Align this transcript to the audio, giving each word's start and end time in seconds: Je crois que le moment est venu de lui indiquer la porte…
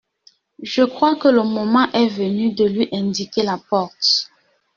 Je 0.63 0.81
crois 0.81 1.15
que 1.15 1.27
le 1.27 1.43
moment 1.43 1.87
est 1.91 2.07
venu 2.07 2.55
de 2.55 2.65
lui 2.65 2.89
indiquer 2.91 3.43
la 3.43 3.59
porte… 3.69 4.31